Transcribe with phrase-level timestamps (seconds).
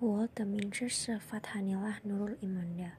[0.00, 2.90] 我的名字是法塔尼拉·努鲁伊曼的。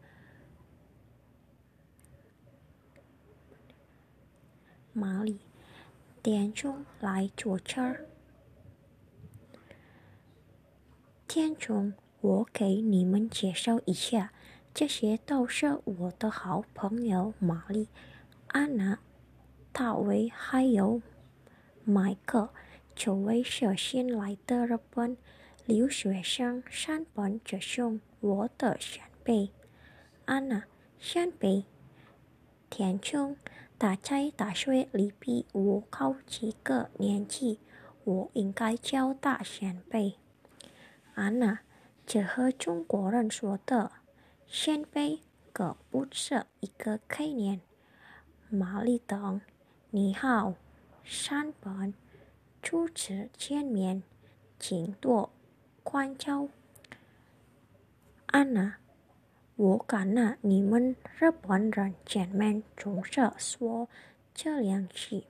[4.93, 5.39] 马里，
[6.23, 7.97] 点钟来坐车。
[11.27, 14.31] 天中，我给你们介绍一下，
[14.73, 17.89] 这些都是我的好朋友玛丽、
[18.47, 18.99] 安娜、
[19.73, 21.01] 大卫还有
[21.83, 22.49] 迈克，
[22.95, 25.17] 这位是新来的日本
[25.65, 29.49] 留学生，山本哲雄，我的前辈。
[30.25, 30.65] 安娜，
[30.99, 31.65] 前辈。
[32.69, 33.35] 天中，
[33.79, 37.59] 他在大学里比我高几个年级，
[38.03, 40.19] 我应该叫大前辈。
[41.15, 41.61] 安娜，
[42.05, 43.91] 这和中国人说的
[44.45, 45.21] “先辈”
[45.51, 47.61] 可不是一个概念。
[48.49, 49.41] 玛丽等，
[49.89, 50.53] 你好，
[51.03, 51.95] 山本，
[52.61, 54.03] 初次见面，
[54.59, 55.31] 请多
[55.85, 56.49] 关照。
[58.25, 58.77] 安娜，
[59.55, 63.87] 我感到你们日本人见面总是说
[64.33, 65.23] 这样子，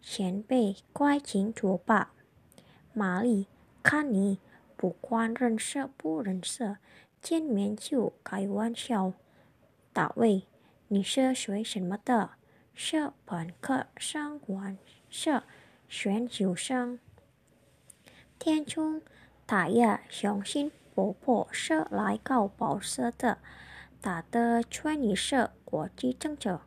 [0.00, 2.14] 先辈快请坐吧。
[2.94, 3.46] 玛丽，
[3.82, 4.38] 看你。
[4.78, 6.78] 不管认识不认识，
[7.22, 9.12] 见面就开玩笑。
[9.92, 10.44] 大卫，
[10.88, 12.30] 你是学什么的？
[12.74, 14.76] 是本科生还
[15.08, 15.42] 是
[16.04, 16.98] 研究生？
[18.38, 19.00] 天中，
[19.46, 23.38] 他也雄心勃勃是来搞报社的。
[24.00, 26.58] 打的专业是国际政治。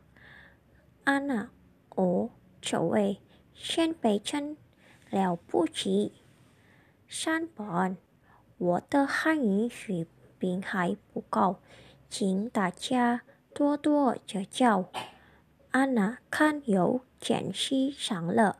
[1.04, 1.50] 安娜，
[1.90, 3.20] 哦，这位
[3.54, 4.56] 先辈真
[5.08, 6.12] 了不起。
[7.06, 7.96] 山本，
[8.58, 10.06] 我的汉语水
[10.38, 11.60] 平还不够，
[12.08, 13.22] 请大家
[13.54, 14.90] 多多指教。
[15.70, 18.58] 安娜看有见识上了。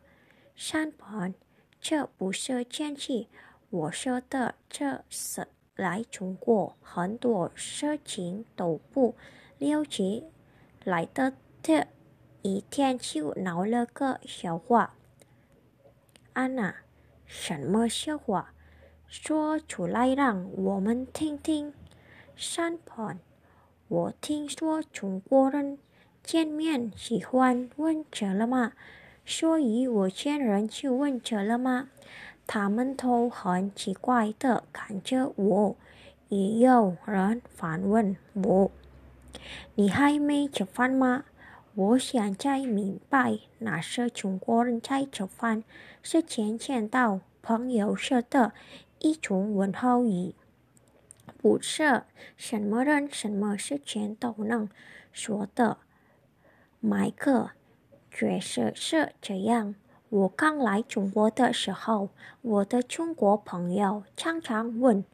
[0.55, 1.35] 山本，
[1.81, 3.27] 这不是见识，
[3.71, 9.15] 我说的这是来中国很多事情都不
[9.59, 10.25] 了解，
[10.85, 11.33] 来的
[11.63, 11.87] 这
[12.43, 14.95] 一天就闹了个笑话。
[16.33, 16.75] 安娜。
[17.33, 18.47] 什么笑话？
[19.07, 21.73] 说出来让我们听听。
[22.35, 23.21] 山本，
[23.87, 25.79] 我听说中国人
[26.25, 28.73] 见面喜欢问这了吗？
[29.25, 31.91] 所以我见人就问这了吗？
[32.53, 35.77] 他们都很奇怪的看着我。
[36.31, 38.73] 也有人反问我
[39.77, 41.27] ：“你还没吃饭吗？”
[41.77, 45.63] 我现在明白，那是中国人在吃饭，
[46.03, 48.53] 是见见到朋友说的
[48.99, 50.35] 一种问候语，
[51.39, 52.03] 不是
[52.37, 54.69] 什么人、什么事情都能
[55.13, 55.77] 说的。
[56.81, 57.53] 麦克，
[58.11, 59.77] 确实是这样。
[60.11, 62.09] 我刚来中国的时候，
[62.43, 65.05] 我的中国朋友常常问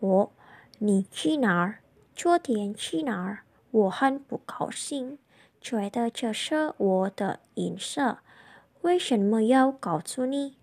[0.00, 0.32] 我
[0.78, 1.78] ：“你去哪儿？
[2.14, 3.40] 昨天去哪儿？”
[3.72, 5.18] 我很不高兴。
[5.62, 8.18] 觉得这是我的隐私，
[8.82, 10.56] 为什么要告诉你？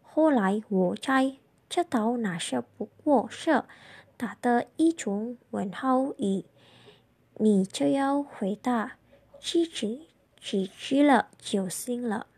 [0.00, 1.36] 后来我才
[1.68, 3.64] 知道，那是不过是
[4.16, 6.44] 他的一种问候语。
[7.38, 8.92] 你只要回答
[9.40, 10.02] 几句，
[10.40, 12.28] 几句了就行了。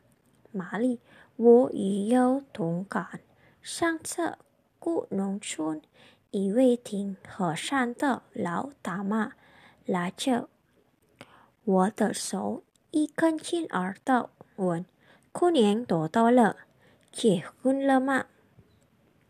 [0.56, 0.98] 玛丽，
[1.36, 3.20] 我也有同感。
[3.60, 4.38] 上次
[4.78, 5.82] 故农村
[6.30, 9.32] 一位挺和善的老大妈
[9.84, 10.48] 拉着。
[11.64, 14.86] 我的手一根筋儿的问
[15.32, 16.56] ：“过年多到了，
[17.12, 18.26] 结婚了吗？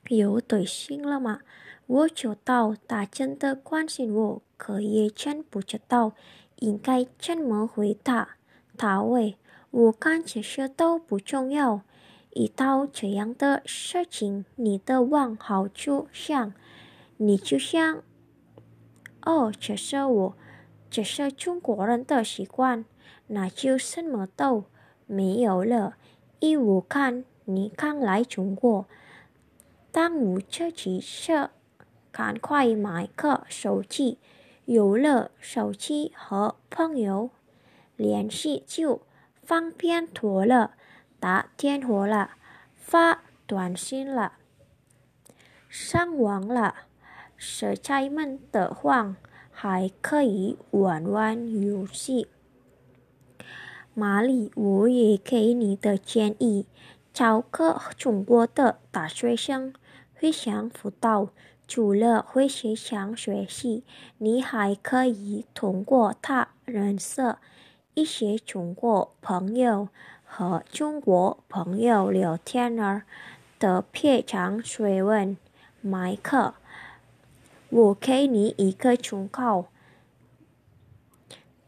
[0.08, 1.40] 有对象了吗？”
[1.86, 6.14] 我知道他真的关心我，可也真不知道
[6.56, 8.36] 应该怎么回答。
[8.76, 9.32] 他问
[9.76, 11.82] ：“我看这些都不重要，
[12.30, 16.54] 一到这样的事情，你的往好处想，
[17.18, 18.02] 你就想，
[19.20, 20.36] 哦，这是我。”
[20.88, 22.86] 这是中国人的习惯，
[23.26, 24.64] 那就什么都
[25.04, 25.96] 没有了。
[26.38, 28.86] 依我看，你刚来中国，
[29.92, 31.50] 当务之急是
[32.10, 34.16] 赶快买个手机，
[34.64, 37.28] 有了手机和朋友
[37.96, 39.02] 联系就
[39.46, 40.72] 方便多了，
[41.20, 42.30] 打电话了，
[42.74, 44.32] 发短信了，
[45.68, 46.74] 上网了，
[47.36, 49.14] 实在闷得慌。
[49.58, 52.28] 还可以玩玩游戏。
[53.94, 56.66] 玛丽，我也给你的建议：
[57.14, 59.72] 找个中国的大学生，
[60.14, 61.30] 会想辅导。
[61.66, 63.82] 除了会学想学习，
[64.18, 67.36] 你还可以通过他认识
[67.98, 69.88] 一些中国朋友，
[70.22, 73.04] 和中国朋友聊天儿
[73.58, 75.34] 的非常水问。
[75.80, 76.52] 麦克，
[77.70, 79.68] 我给你一个忠告。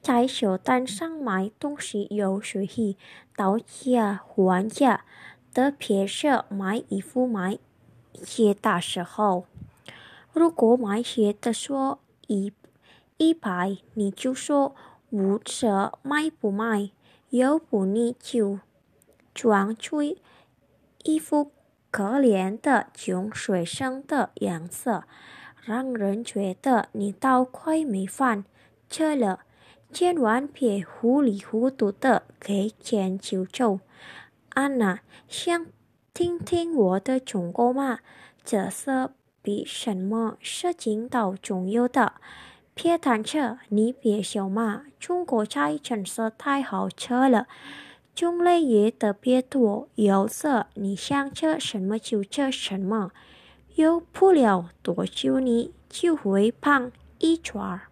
[0.02, 2.94] 在小单上买东西有时候
[3.34, 5.06] 讨价还价
[5.54, 7.58] 的，别是买衣服、买
[8.12, 9.46] 鞋的时候。
[10.34, 12.52] 如果买鞋的说一
[13.16, 14.76] 一百，你就说
[15.10, 16.90] 五折，买不买？
[17.30, 18.60] 要不你就
[19.34, 20.02] 装出
[21.02, 21.52] 一副
[21.90, 25.04] 可怜的穷学生的样子，
[25.62, 28.44] 让人觉得你倒快没饭
[28.88, 29.40] 吃了。
[29.90, 33.80] 千万别糊里糊涂的给钱就走。
[34.50, 35.66] 安娜，想
[36.12, 38.00] 听听我的忠告吗？
[38.44, 39.08] 这是
[39.40, 42.14] 比什么事情都重要的。
[42.80, 44.84] 别贪吃，你别笑嘛。
[45.00, 47.48] 中国菜真是太好吃了，
[48.14, 49.88] 种类也特别多。
[49.96, 53.10] 有色你想吃什么就吃什么，
[53.74, 57.88] 用不了多久你就会胖一圈儿。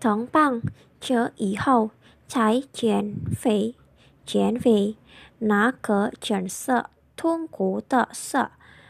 [0.00, 0.62] 等胖
[0.98, 1.90] 这以后
[2.26, 3.74] 才减肥，
[4.24, 4.96] 减肥
[5.38, 8.48] 那个真是痛苦的事，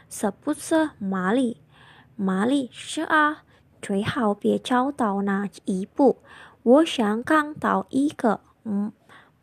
[0.09, 1.57] 是不是，玛丽？
[2.15, 3.43] 玛丽是啊，
[3.83, 6.19] 最好别走到那一步。
[6.63, 8.93] 我想刚到一个嗯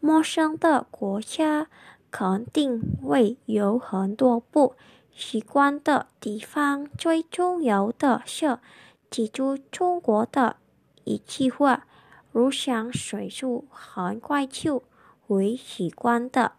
[0.00, 1.66] 陌生的国家，
[2.10, 4.74] 肯定会有很多不
[5.14, 6.86] 习惯的地方。
[6.96, 8.58] 最重要的是
[9.10, 10.56] 记住中国的。
[11.04, 11.84] 一句话，
[12.32, 14.82] 如想水煮，很快就
[15.26, 16.52] 会习惯的。